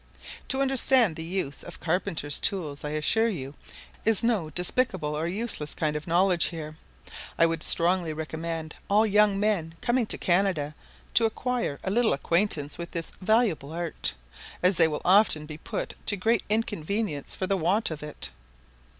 To 0.47 0.61
understand 0.63 1.15
the 1.15 1.23
use 1.23 1.61
of 1.61 1.79
carpenter's 1.79 2.39
tools, 2.39 2.83
I 2.83 2.89
assure 2.97 3.27
you, 3.29 3.53
is 4.03 4.23
no 4.23 4.49
despicable 4.49 5.15
or 5.15 5.27
useless 5.27 5.75
kind 5.75 5.95
of 5.95 6.07
knowledge 6.07 6.45
here. 6.45 6.75
I 7.37 7.45
would 7.45 7.61
strongly 7.61 8.11
recommend 8.11 8.73
all 8.89 9.05
young 9.05 9.39
men 9.39 9.75
coming 9.79 10.07
to 10.07 10.17
Canada 10.17 10.73
to 11.13 11.25
acquire 11.25 11.79
a 11.83 11.91
little 11.91 12.13
acquaintance 12.13 12.79
with 12.79 12.89
this 12.89 13.11
valuable 13.21 13.71
art, 13.73 14.15
as 14.63 14.77
they 14.77 14.87
will 14.87 15.03
often 15.05 15.45
be 15.45 15.59
put 15.59 15.93
to 16.07 16.15
great 16.17 16.41
inconvenience 16.49 17.35
for 17.35 17.45
the 17.45 17.55
want 17.55 17.91
of 17.91 18.01
it. 18.01 18.31